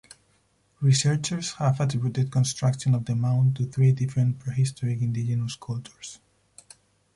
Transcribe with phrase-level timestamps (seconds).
[0.81, 6.19] Researchers have attributed construction of the mound to three different prehistoric indigenous cultures.